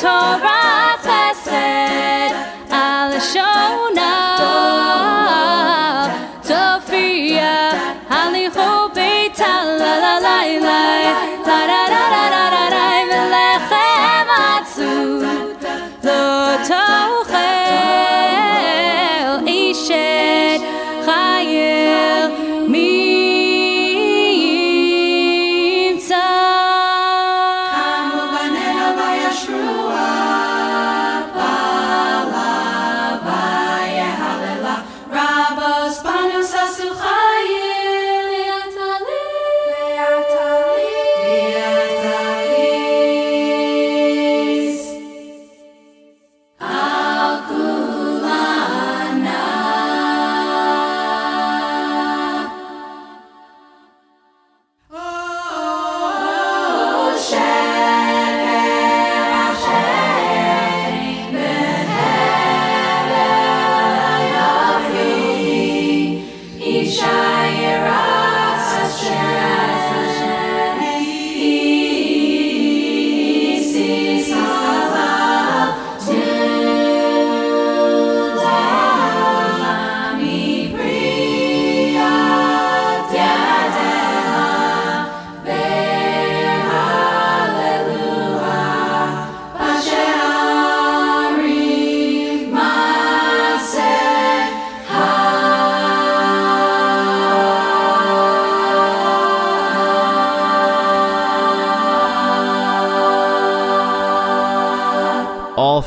alright. 0.06 0.55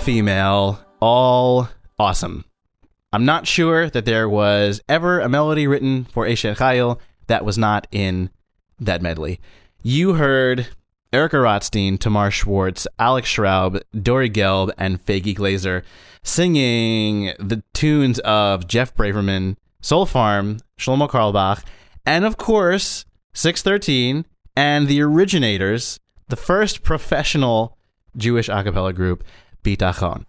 Female, 0.10 0.84
all 1.00 1.69
awesome. 2.00 2.43
I'm 3.13 3.26
not 3.26 3.45
sure 3.45 3.91
that 3.91 4.06
there 4.06 4.28
was 4.28 4.82
ever 4.89 5.19
a 5.19 5.30
melody 5.30 5.67
written 5.67 6.06
for 6.06 6.26
Eshet 6.26 6.58
Chayil 6.58 7.00
that 7.28 7.45
was 7.45 7.60
not 7.60 7.86
in 7.91 8.32
that 8.80 9.04
medley. 9.04 9.39
You 9.84 10.15
heard 10.15 10.69
Erica 11.13 11.39
Rothstein, 11.39 12.00
Tamar 12.00 12.32
Schwartz, 12.32 12.88
Alex 12.98 13.30
Schraub, 13.32 13.84
Dory 14.02 14.32
Gelb, 14.32 14.72
and 14.80 15.00
Faggy 15.06 15.38
Glazer 15.38 15.84
singing 16.24 17.34
the 17.38 17.62
tunes 17.76 18.17
of 18.22 18.67
Jeff 18.67 18.95
Braverman, 18.95 19.58
Soul 19.80 20.08
Farm, 20.08 20.58
Shlomo 20.80 21.08
Carlebach, 21.08 21.63
and 22.04 22.26
of 22.26 22.36
course, 22.36 23.06
613 23.36 24.26
and 24.56 24.88
the 24.88 25.04
originators, 25.04 26.00
the 26.30 26.36
first 26.36 26.82
professional 26.82 27.78
Jewish 28.17 28.50
a 28.50 28.63
cappella 28.63 28.91
group, 28.91 29.24
Bitachon. 29.63 30.26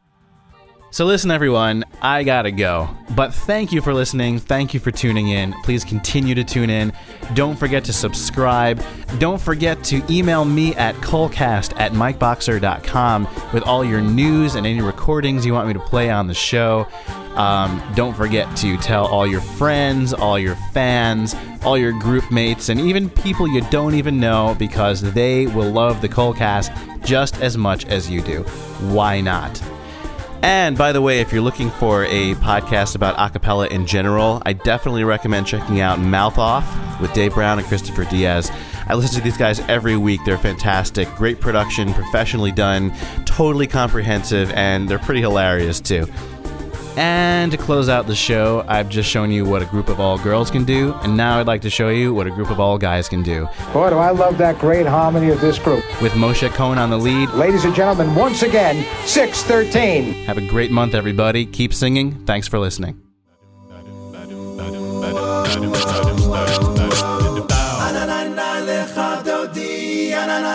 So, 0.92 1.04
listen, 1.04 1.30
everyone, 1.30 1.84
I 2.02 2.24
gotta 2.24 2.50
go. 2.50 2.90
But 3.14 3.32
thank 3.32 3.70
you 3.70 3.80
for 3.80 3.94
listening. 3.94 4.40
Thank 4.40 4.74
you 4.74 4.80
for 4.80 4.90
tuning 4.90 5.28
in. 5.28 5.52
Please 5.62 5.84
continue 5.84 6.34
to 6.34 6.42
tune 6.42 6.68
in. 6.68 6.92
Don't 7.34 7.56
forget 7.56 7.84
to 7.84 7.92
subscribe. 7.92 8.82
Don't 9.18 9.40
forget 9.40 9.84
to 9.84 10.02
email 10.12 10.44
me 10.44 10.74
at 10.74 10.96
kolcast 10.96 11.78
at 11.78 11.92
mikeboxer.com 11.92 13.28
with 13.52 13.62
all 13.62 13.84
your 13.84 14.00
news 14.00 14.56
and 14.56 14.66
any 14.66 14.80
recordings 14.80 15.46
you 15.46 15.52
want 15.52 15.68
me 15.68 15.74
to 15.74 15.80
play 15.80 16.10
on 16.10 16.26
the 16.26 16.34
show. 16.34 16.88
Um, 17.36 17.82
don't 17.94 18.14
forget 18.14 18.54
to 18.58 18.76
tell 18.78 19.06
all 19.06 19.26
your 19.26 19.40
friends, 19.40 20.12
all 20.12 20.38
your 20.38 20.56
fans, 20.72 21.34
all 21.64 21.78
your 21.78 21.92
group 21.92 22.30
mates, 22.30 22.68
and 22.68 22.80
even 22.80 23.08
people 23.08 23.46
you 23.48 23.60
don't 23.70 23.94
even 23.94 24.18
know 24.18 24.56
because 24.58 25.00
they 25.00 25.46
will 25.46 25.70
love 25.70 26.00
the 26.00 26.08
KolCast 26.08 27.04
just 27.04 27.40
as 27.40 27.56
much 27.56 27.86
as 27.86 28.10
you 28.10 28.20
do. 28.20 28.42
Why 28.92 29.20
not? 29.20 29.62
And 30.42 30.76
by 30.76 30.92
the 30.92 31.02
way, 31.02 31.20
if 31.20 31.32
you're 31.32 31.42
looking 31.42 31.70
for 31.70 32.04
a 32.06 32.34
podcast 32.36 32.94
about 32.94 33.16
acapella 33.18 33.70
in 33.70 33.86
general, 33.86 34.42
I 34.46 34.54
definitely 34.54 35.04
recommend 35.04 35.46
checking 35.46 35.80
out 35.80 36.00
Mouth 36.00 36.38
Off 36.38 37.00
with 37.00 37.12
Dave 37.12 37.34
Brown 37.34 37.58
and 37.58 37.68
Christopher 37.68 38.04
Diaz. 38.04 38.50
I 38.86 38.94
listen 38.94 39.18
to 39.18 39.24
these 39.24 39.36
guys 39.36 39.60
every 39.60 39.98
week. 39.98 40.20
They're 40.24 40.38
fantastic, 40.38 41.08
great 41.14 41.40
production, 41.40 41.92
professionally 41.92 42.52
done, 42.52 42.92
totally 43.26 43.66
comprehensive, 43.66 44.50
and 44.52 44.88
they're 44.88 44.98
pretty 44.98 45.20
hilarious 45.20 45.78
too. 45.78 46.08
And 46.96 47.50
to 47.52 47.58
close 47.58 47.88
out 47.88 48.06
the 48.06 48.14
show, 48.14 48.64
I've 48.68 48.88
just 48.88 49.08
shown 49.08 49.30
you 49.30 49.44
what 49.44 49.62
a 49.62 49.66
group 49.66 49.88
of 49.88 50.00
all 50.00 50.18
girls 50.18 50.50
can 50.50 50.64
do, 50.64 50.94
and 51.02 51.16
now 51.16 51.38
I'd 51.38 51.46
like 51.46 51.62
to 51.62 51.70
show 51.70 51.88
you 51.88 52.12
what 52.12 52.26
a 52.26 52.30
group 52.30 52.50
of 52.50 52.60
all 52.60 52.78
guys 52.78 53.08
can 53.08 53.22
do. 53.22 53.48
Boy, 53.72 53.90
do 53.90 53.96
I 53.96 54.10
love 54.10 54.38
that 54.38 54.58
great 54.58 54.86
harmony 54.86 55.30
of 55.30 55.40
this 55.40 55.58
group. 55.58 55.84
With 56.02 56.12
Moshe 56.12 56.48
Cohen 56.50 56.78
on 56.78 56.90
the 56.90 56.98
lead, 56.98 57.30
Ladies 57.30 57.64
and 57.64 57.74
gentlemen, 57.74 58.14
once 58.14 58.42
again, 58.42 58.84
613. 59.06 60.24
have 60.26 60.38
a 60.38 60.46
great 60.48 60.70
month, 60.70 60.94
everybody. 60.94 61.46
Keep 61.46 61.74
singing. 61.74 62.24
Thanks 62.26 62.48
for 62.48 62.58
listening. 62.58 63.09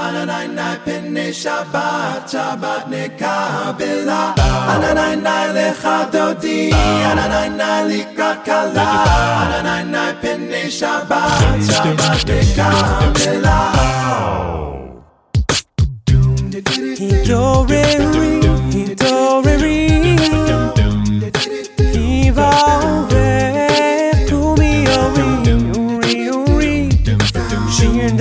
ananai 0.07 0.85
pene 0.85 1.31
Shabbat, 1.31 2.29
Shabbat 2.29 2.83
nekabela. 2.89 4.35
Ananai 4.35 5.53
lecha 5.55 6.11
dodi, 6.11 6.71
ananai 6.71 7.87
likrat 7.89 8.45
kala, 8.45 8.87
ananai 9.43 10.21
pene 10.21 10.69
Shabbat, 10.69 11.61
Shabbat 11.61 12.21
nekabela. 12.27 13.59
Hidoreri, 17.01 18.31
hidoreri 18.73 19.91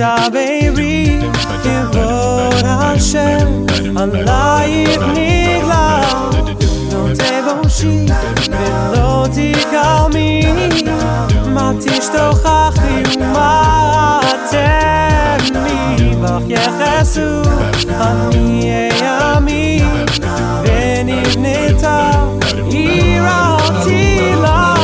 daveri, 0.00 1.20
kivod 1.62 2.64
Hashem 2.64 3.48
Alayich 4.02 5.04
nigla 5.14 5.86
No 6.90 7.00
tevoshi, 7.18 7.94
velo 8.52 9.10
tikalmi 9.34 10.30
Ma 11.54 11.66
tishtochachi 11.82 12.94
umatemi 13.20 14.54
Bach 16.22 16.46
yechesu, 16.54 17.28
ani 18.00 18.44
eyami 18.80 19.64
ונבנתה 20.64 22.10
עיר 22.70 23.24
העתילה. 23.24 24.74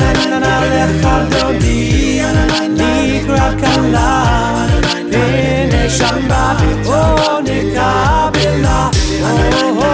נננה 0.00 0.56
לך 0.74 1.02
דודי, 1.30 1.71
לקראת 3.92 3.92
כלה, 3.92 4.66
ונשמה 5.12 6.56
או 6.86 7.40
נקבלה. 7.40 8.88
או 9.22 9.84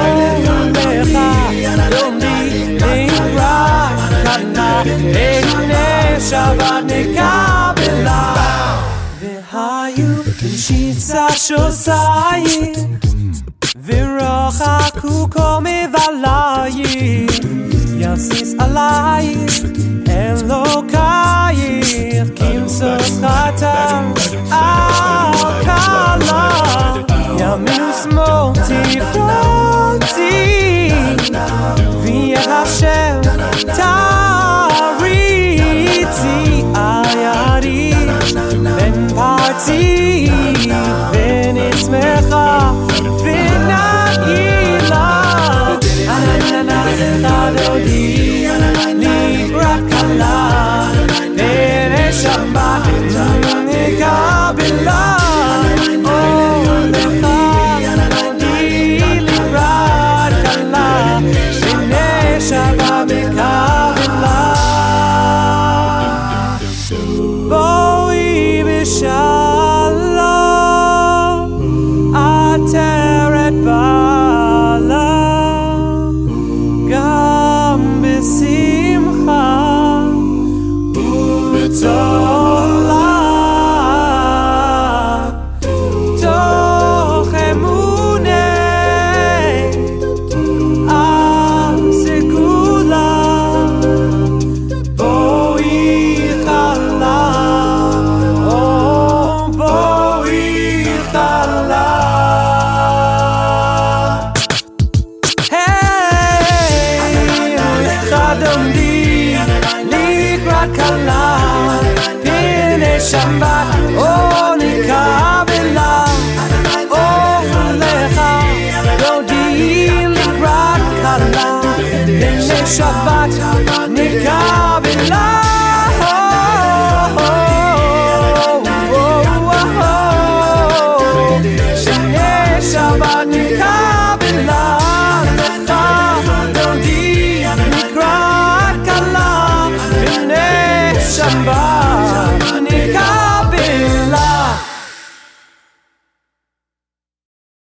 לך 0.93 1.19
דודי, 1.91 2.77
לקראת 2.77 3.11
כלה, 3.11 3.89
ונשמה 5.15 6.81
נקבלה. 6.85 8.35
והיו 9.21 10.23
בשיצה 10.43 11.27
שוסיים 11.37 12.73
ורחקו 13.85 15.31
כל 15.31 15.59
מבלייך, 15.61 17.41
יסיס 17.99 18.55
עלייך, 18.59 19.63
אלוקייך, 20.09 21.38
my 23.30 23.52
time. 23.56 24.14
I 24.52 25.39